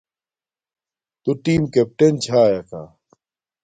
تݸ 1.23 1.31
ٹݵم 1.43 1.61
کݵپٹݵن 1.73 2.13
چھݳئَکݳ؟ 2.23 2.81